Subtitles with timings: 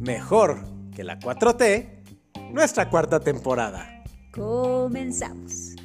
[0.00, 2.02] Mejor que la 4T,
[2.52, 4.02] nuestra cuarta temporada.
[4.32, 5.76] Comenzamos.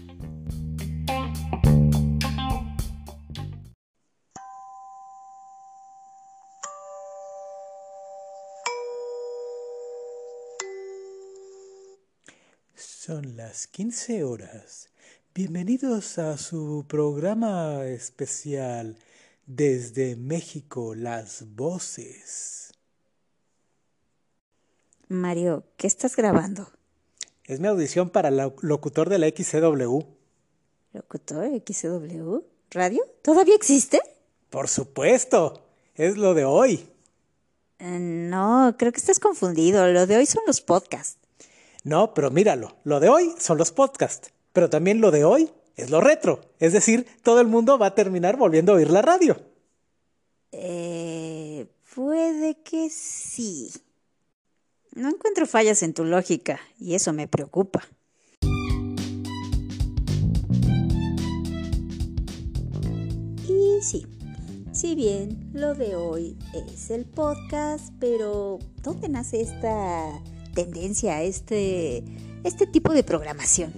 [12.75, 14.89] Son las 15 horas.
[15.33, 18.97] Bienvenidos a su programa especial
[19.49, 22.71] desde México, Las Voces.
[25.07, 26.69] Mario, ¿qué estás grabando?
[27.45, 30.01] Es mi audición para el locutor de la XCW.
[30.93, 32.37] ¿Locutor XW?
[32.69, 33.03] ¿Radio?
[33.23, 33.99] ¿Todavía existe?
[34.51, 36.87] Por supuesto, es lo de hoy.
[37.79, 39.87] Eh, no, creo que estás confundido.
[39.91, 41.17] Lo de hoy son los podcasts.
[41.83, 45.89] No, pero míralo, lo de hoy son los podcasts, pero también lo de hoy es
[45.89, 46.41] lo retro.
[46.59, 49.37] Es decir, todo el mundo va a terminar volviendo a oír la radio.
[50.51, 53.71] Eh, puede que sí.
[54.93, 57.87] No encuentro fallas en tu lógica y eso me preocupa.
[63.47, 64.05] Y sí,
[64.73, 70.21] si bien lo de hoy es el podcast, pero ¿dónde nace esta
[70.53, 72.03] tendencia, este,
[72.43, 73.71] este tipo de programación?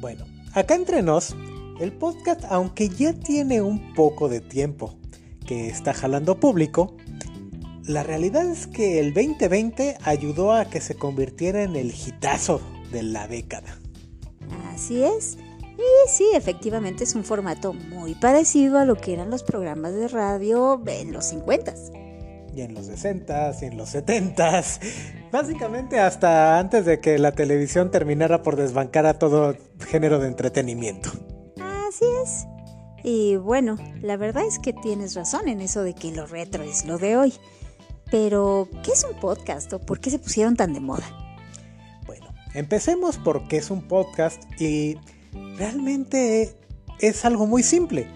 [0.00, 0.24] Bueno,
[0.54, 1.36] acá entre nos,
[1.80, 4.96] el podcast, aunque ya tiene un poco de tiempo
[5.46, 6.96] que está jalando público,
[7.86, 12.60] la realidad es que el 2020 ayudó a que se convirtiera en el hitazo
[12.90, 13.78] de la década.
[14.72, 15.36] Así es.
[15.76, 20.08] Y sí, efectivamente es un formato muy parecido a lo que eran los programas de
[20.08, 22.03] radio en los 50s.
[22.54, 24.80] Y en los 60s y en los 70s.
[25.32, 29.56] Básicamente hasta antes de que la televisión terminara por desbancar a todo
[29.88, 31.10] género de entretenimiento.
[31.88, 32.46] Así es.
[33.02, 36.86] Y bueno, la verdad es que tienes razón en eso de que lo retro es
[36.86, 37.34] lo de hoy.
[38.10, 41.04] Pero, ¿qué es un podcast o por qué se pusieron tan de moda?
[42.06, 44.96] Bueno, empecemos por qué es un podcast y
[45.56, 46.56] realmente
[47.00, 48.06] es algo muy simple.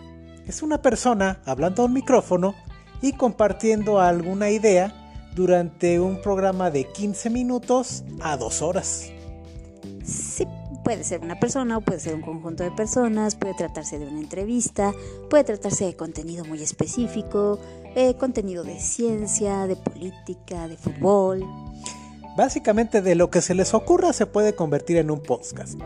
[0.46, 2.54] Es una persona hablando a un micrófono
[3.02, 4.94] y compartiendo alguna idea
[5.34, 9.10] durante un programa de 15 minutos a 2 horas.
[10.04, 10.44] Sí,
[10.84, 14.20] puede ser una persona o puede ser un conjunto de personas, puede tratarse de una
[14.20, 14.94] entrevista,
[15.28, 17.58] puede tratarse de contenido muy específico,
[17.94, 21.44] eh, contenido de ciencia, de política, de fútbol.
[22.36, 25.78] Básicamente de lo que se les ocurra se puede convertir en un podcast.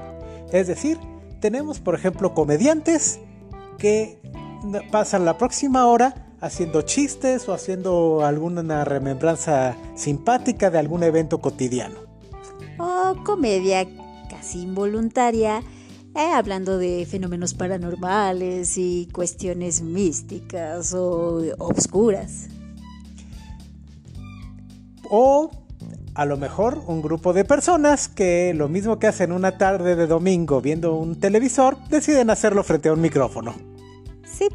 [0.52, 0.98] Es decir,
[1.40, 3.18] tenemos por ejemplo comediantes
[3.78, 4.20] que
[4.90, 11.94] pasan la próxima hora haciendo chistes o haciendo alguna remembranza simpática de algún evento cotidiano.
[12.78, 13.86] O comedia
[14.28, 15.62] casi involuntaria
[16.14, 22.48] eh, hablando de fenómenos paranormales y cuestiones místicas o obscuras.
[25.08, 25.50] O
[26.14, 30.06] a lo mejor un grupo de personas que lo mismo que hacen una tarde de
[30.06, 33.54] domingo viendo un televisor, deciden hacerlo frente a un micrófono.
[34.24, 34.48] Sí,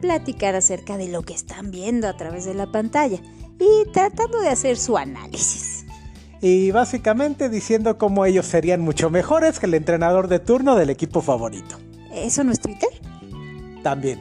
[0.00, 3.18] platicar acerca de lo que están viendo a través de la pantalla
[3.58, 5.86] y tratando de hacer su análisis
[6.40, 11.20] y básicamente diciendo cómo ellos serían mucho mejores que el entrenador de turno del equipo
[11.20, 11.78] favorito.
[12.12, 12.88] ¿Eso no es Twitter?
[13.82, 14.20] También.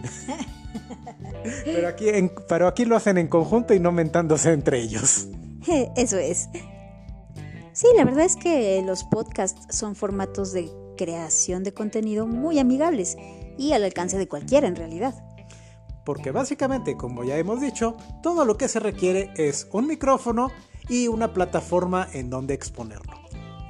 [1.66, 2.06] pero, aquí
[2.48, 5.28] pero aquí lo hacen en conjunto y no mentándose entre ellos.
[5.96, 6.50] Eso es.
[7.74, 13.18] Sí, la verdad es que los podcasts son formatos de creación de contenido muy amigables
[13.58, 15.14] y al alcance de cualquiera en realidad.
[16.06, 20.52] Porque básicamente, como ya hemos dicho, todo lo que se requiere es un micrófono
[20.88, 23.20] y una plataforma en donde exponerlo.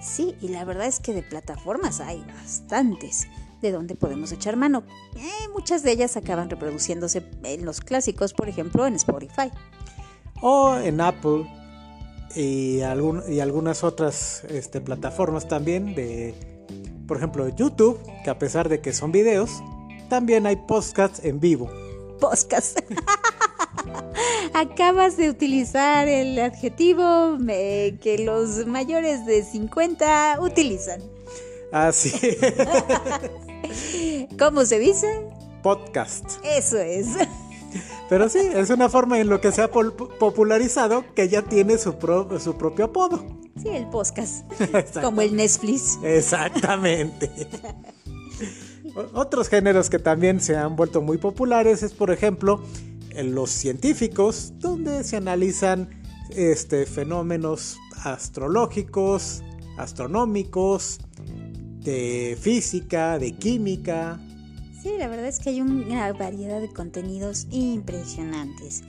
[0.01, 3.27] Sí, y la verdad es que de plataformas hay bastantes
[3.61, 4.83] de donde podemos echar mano.
[5.15, 9.49] Eh, muchas de ellas acaban reproduciéndose en los clásicos, por ejemplo en Spotify.
[10.41, 11.49] O en Apple
[12.35, 16.35] y, y algunas otras este, plataformas también de,
[17.07, 19.63] por ejemplo, YouTube, que a pesar de que son videos,
[20.09, 21.69] también hay podcasts en vivo.
[22.19, 22.83] Podcasts.
[24.53, 31.01] Acabas de utilizar el adjetivo que los mayores de 50 utilizan.
[31.71, 32.11] Así.
[34.39, 35.07] ¿Cómo se dice?
[35.61, 36.25] Podcast.
[36.43, 37.07] Eso es.
[38.09, 41.95] Pero sí, es una forma en lo que se ha popularizado que ya tiene su,
[42.39, 43.25] su propio apodo.
[43.61, 44.45] Sí, el podcast.
[45.01, 45.97] Como el Netflix.
[46.03, 47.29] Exactamente.
[49.13, 52.63] Otros géneros que también se han vuelto muy populares es, por ejemplo,
[53.23, 55.89] los científicos, donde se analizan
[56.29, 59.43] este, fenómenos astrológicos,
[59.77, 60.99] astronómicos,
[61.79, 64.19] de física, de química.
[64.81, 68.83] Sí, la verdad es que hay una variedad de contenidos impresionantes.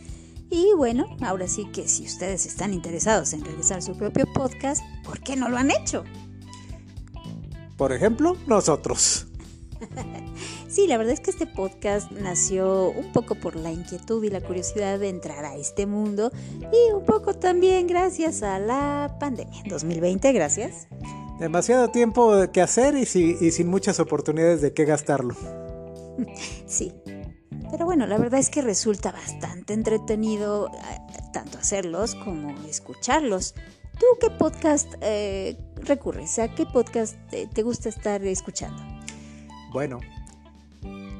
[0.50, 5.20] Y bueno, ahora sí que si ustedes están interesados en realizar su propio podcast, ¿por
[5.20, 6.04] qué no lo han hecho?
[7.76, 9.26] Por ejemplo, nosotros.
[10.68, 14.40] Sí, la verdad es que este podcast nació un poco por la inquietud y la
[14.40, 16.30] curiosidad de entrar a este mundo
[16.60, 19.62] y un poco también gracias a la pandemia.
[19.68, 20.88] 2020, gracias.
[21.38, 25.34] Demasiado tiempo que hacer y, y sin muchas oportunidades de qué gastarlo.
[26.66, 26.92] Sí,
[27.70, 33.54] pero bueno, la verdad es que resulta bastante entretenido eh, tanto hacerlos como escucharlos.
[33.98, 36.38] ¿Tú qué podcast eh, recurres?
[36.38, 38.95] ¿A qué podcast te, gusta estar escuchando?
[39.76, 40.00] Bueno,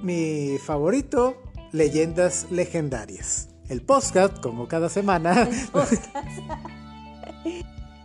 [0.03, 1.37] mi favorito,
[1.73, 3.51] Leyendas Legendarias.
[3.69, 5.43] El podcast, como cada semana.
[5.43, 6.07] El podcast.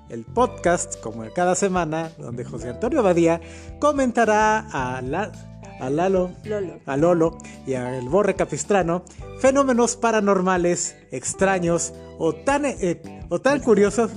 [0.10, 3.40] el podcast, como cada semana, donde José Antonio Badía
[3.80, 5.32] comentará a la
[5.80, 6.32] a Lalo,
[6.86, 9.06] a Lolo y al Borre Capistrano
[9.40, 14.12] fenómenos paranormales, extraños o tan, eh, o tan curiosos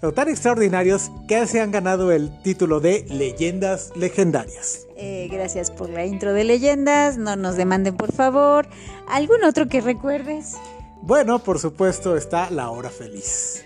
[0.00, 4.86] tan extraordinarios que se han ganado el título de Leyendas Legendarias.
[4.96, 8.66] Eh, gracias por la intro de leyendas, no nos demanden por favor.
[9.08, 10.56] ¿Algún otro que recuerdes?
[11.02, 13.64] Bueno, por supuesto está La Hora Feliz.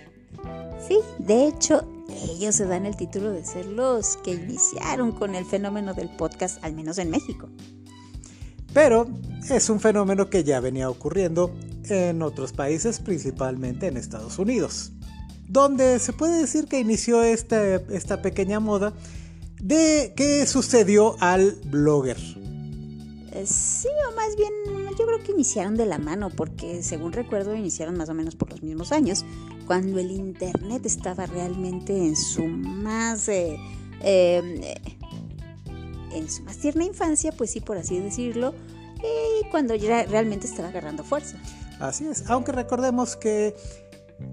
[0.87, 1.89] Sí, de hecho
[2.31, 6.63] ellos se dan el título de ser los que iniciaron con el fenómeno del podcast,
[6.65, 7.49] al menos en México.
[8.73, 9.07] Pero
[9.51, 11.55] es un fenómeno que ya venía ocurriendo
[11.89, 14.93] en otros países, principalmente en Estados Unidos,
[15.49, 18.95] donde se puede decir que inició esta, esta pequeña moda
[19.61, 22.19] de qué sucedió al blogger.
[23.33, 24.53] Eh, sí, o más bien
[24.99, 28.51] yo creo que iniciaron de la mano, porque según recuerdo iniciaron más o menos por
[28.51, 29.25] los mismos años,
[29.67, 33.29] cuando el Internet estaba realmente en su más...
[33.29, 33.57] Eh,
[34.03, 34.61] em,
[36.13, 38.55] en su más tierna infancia, pues sí, por así decirlo,
[39.03, 41.37] y cuando ya realmente estaba agarrando fuerza.
[41.81, 43.57] Así es, aunque recordemos que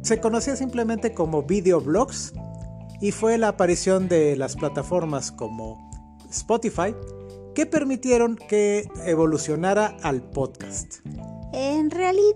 [0.02, 2.34] se conocía simplemente como videoblogs
[3.02, 5.90] y fue la aparición de las plataformas como
[6.30, 6.96] Spotify
[7.54, 11.00] que permitieron que evolucionara al podcast.
[11.54, 12.36] En realidad,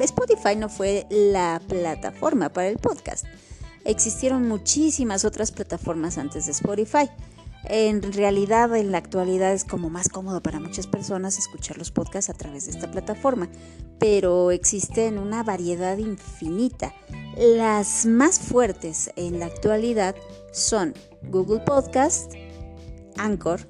[0.00, 3.24] Spotify no fue la plataforma para el podcast.
[3.84, 7.10] Existieron muchísimas otras plataformas antes de Spotify.
[7.66, 12.28] En realidad, en la actualidad es como más cómodo para muchas personas escuchar los podcasts
[12.28, 13.48] a través de esta plataforma,
[13.98, 16.92] pero existen una variedad infinita.
[17.36, 20.14] Las más fuertes en la actualidad
[20.52, 20.92] son
[21.30, 22.34] Google Podcast,
[23.16, 23.60] Anchor,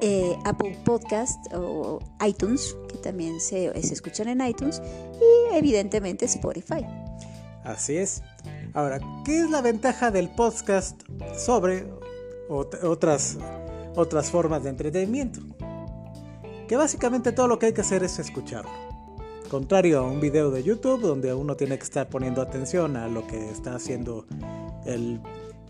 [0.00, 4.80] eh, Apple Podcast o iTunes, que también se, se escuchan en iTunes,
[5.20, 6.86] y evidentemente Spotify.
[7.64, 8.22] Así es.
[8.74, 11.02] Ahora, ¿qué es la ventaja del podcast
[11.36, 11.86] sobre
[12.48, 13.38] otras,
[13.94, 15.40] otras formas de entretenimiento?
[16.68, 18.70] Que básicamente todo lo que hay que hacer es escucharlo.
[19.50, 23.26] Contrario a un video de YouTube donde uno tiene que estar poniendo atención a lo
[23.26, 24.26] que está haciendo
[24.86, 25.20] el,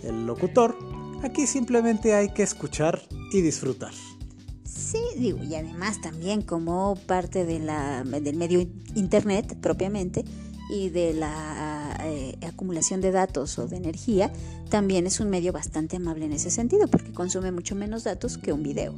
[0.03, 0.77] el locutor,
[1.23, 3.03] aquí simplemente hay que escuchar
[3.33, 3.93] y disfrutar.
[4.65, 8.61] Sí, digo, y además también como parte de la, del medio
[8.95, 10.25] internet propiamente
[10.71, 14.33] y de la eh, acumulación de datos o de energía,
[14.71, 18.53] también es un medio bastante amable en ese sentido porque consume mucho menos datos que
[18.53, 18.95] un video.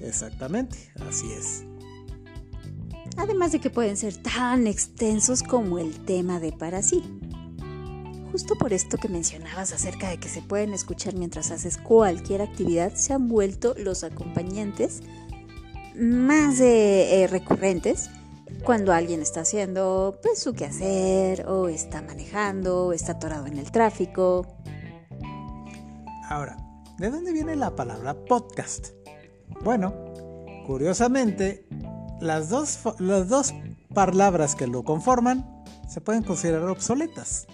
[0.00, 0.76] Exactamente,
[1.08, 1.64] así es.
[3.16, 7.02] Además de que pueden ser tan extensos como el tema de para sí.
[8.30, 12.94] Justo por esto que mencionabas acerca de que se pueden escuchar mientras haces cualquier actividad,
[12.94, 15.00] se han vuelto los acompañantes
[15.98, 18.10] más eh, recurrentes
[18.64, 23.70] cuando alguien está haciendo pues, su quehacer o está manejando o está atorado en el
[23.70, 24.46] tráfico.
[26.28, 26.56] Ahora,
[26.98, 28.88] ¿de dónde viene la palabra podcast?
[29.62, 29.94] Bueno,
[30.66, 31.66] curiosamente,
[32.20, 33.54] las dos, las dos
[33.94, 37.46] palabras que lo conforman se pueden considerar obsoletas.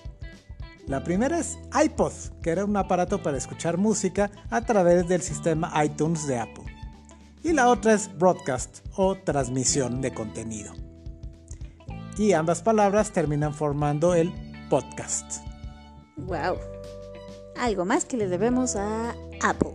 [0.86, 5.72] La primera es iPod, que era un aparato para escuchar música a través del sistema
[5.82, 6.64] iTunes de Apple.
[7.42, 10.83] Y la otra es broadcast o transmisión de contenido.
[12.16, 14.32] Y ambas palabras terminan formando el
[14.70, 15.42] podcast.
[16.16, 16.58] ¡Wow!
[17.56, 19.72] Algo más que le debemos a Apple.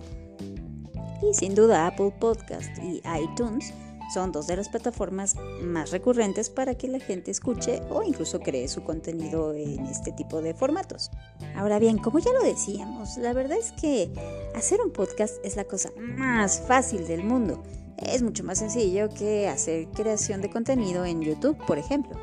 [1.22, 3.74] Y sin duda Apple Podcast y iTunes
[4.14, 8.68] son dos de las plataformas más recurrentes para que la gente escuche o incluso cree
[8.68, 11.12] su contenido en este tipo de formatos.
[11.56, 14.10] Ahora bien, como ya lo decíamos, la verdad es que
[14.56, 17.62] hacer un podcast es la cosa más fácil del mundo.
[18.02, 22.18] Es mucho más sencillo que hacer creación de contenido en YouTube, por ejemplo.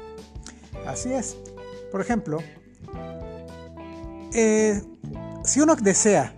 [0.87, 1.37] Así es.
[1.93, 2.39] Por ejemplo,
[4.33, 4.81] eh,
[5.45, 6.35] si uno desea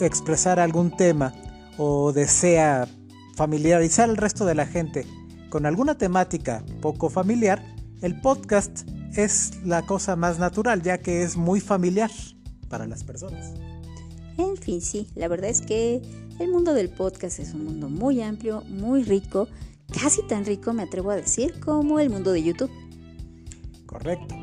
[0.00, 1.32] expresar algún tema
[1.78, 2.88] o desea
[3.36, 5.06] familiarizar al resto de la gente
[5.48, 7.64] con alguna temática poco familiar,
[8.02, 12.10] el podcast es la cosa más natural ya que es muy familiar
[12.68, 13.52] para las personas.
[14.38, 16.00] En fin, sí, la verdad es que
[16.40, 19.46] el mundo del podcast es un mundo muy amplio, muy rico,
[19.92, 22.70] casi tan rico me atrevo a decir como el mundo de YouTube.
[23.84, 24.34] Correcto.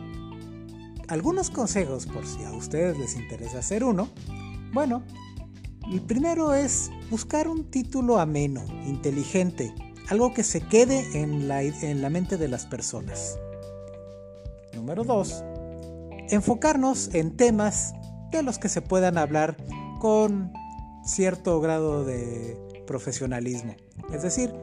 [1.08, 4.10] Algunos consejos por si a ustedes les interesa hacer uno.
[4.74, 5.01] Bueno,
[5.92, 9.74] el primero es buscar un título ameno, inteligente,
[10.10, 13.39] algo que se quede en la, en la mente de las personas.
[14.75, 15.44] Número 2.
[16.30, 17.96] Enfocarnos en temas
[18.32, 19.58] de los que se puedan hablar
[20.00, 20.54] con
[21.06, 23.75] cierto grado de profesionalismo.
[24.13, 24.54] Es decir,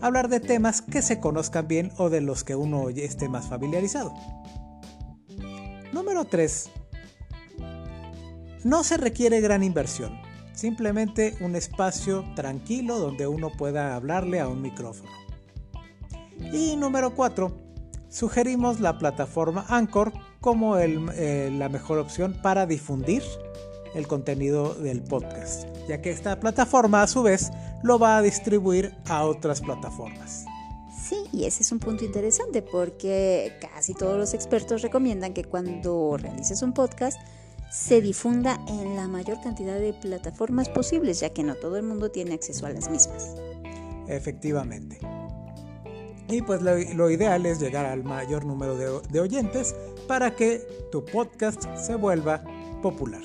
[0.00, 4.14] hablar de temas que se conozcan bien o de los que uno esté más familiarizado.
[5.92, 6.70] Número 3.
[8.64, 10.18] No se requiere gran inversión,
[10.52, 15.10] simplemente un espacio tranquilo donde uno pueda hablarle a un micrófono.
[16.52, 17.66] Y número 4
[18.08, 23.22] sugerimos la plataforma Anchor como eh, la mejor opción para difundir
[23.96, 27.50] el contenido del podcast, ya que esta plataforma a su vez
[27.82, 30.44] lo va a distribuir a otras plataformas.
[31.08, 36.16] Sí, y ese es un punto interesante porque casi todos los expertos recomiendan que cuando
[36.16, 37.18] realices un podcast
[37.70, 42.10] se difunda en la mayor cantidad de plataformas posibles, ya que no todo el mundo
[42.10, 43.34] tiene acceso a las mismas.
[44.08, 44.98] Efectivamente.
[46.28, 49.74] Y pues lo, ideal es llegar al mayor número de, oyentes
[50.08, 50.60] para que
[50.90, 52.42] tu podcast se vuelva
[52.82, 53.22] popular.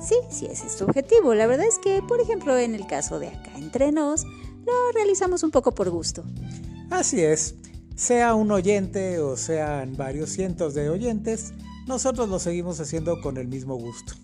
[0.00, 1.34] Sí, sí, ese es tu objetivo.
[1.34, 5.42] La verdad es que, por ejemplo, en el caso de acá entre nos, lo realizamos
[5.42, 6.24] un poco por gusto.
[6.90, 7.54] Así es.
[7.96, 11.52] Sea un oyente o sean varios cientos de oyentes,
[11.86, 14.14] nosotros lo seguimos haciendo con el mismo gusto.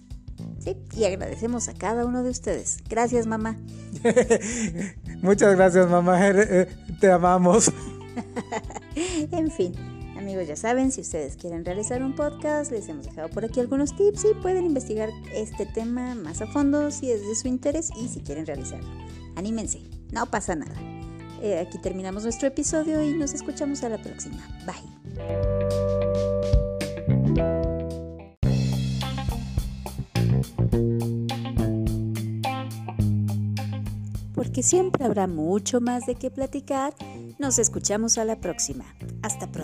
[0.58, 2.78] Sí, y agradecemos a cada uno de ustedes.
[2.88, 3.56] Gracias, mamá.
[5.22, 6.28] Muchas gracias, mamá.
[6.28, 6.68] Eh, eh,
[7.00, 7.70] te amamos.
[9.30, 9.74] en fin,
[10.26, 13.94] amigos, ya saben, si ustedes quieren realizar un podcast, les hemos dejado por aquí algunos
[13.94, 18.08] tips y pueden investigar este tema más a fondo si es de su interés y
[18.08, 18.88] si quieren realizarlo.
[19.36, 20.74] Anímense, no pasa nada.
[21.42, 24.44] Eh, aquí terminamos nuestro episodio y nos escuchamos a la próxima.
[24.66, 24.96] Bye.
[34.56, 36.94] porque siempre habrá mucho más de qué platicar,
[37.38, 38.86] nos escuchamos a la próxima.
[39.22, 39.55] Hasta pronto.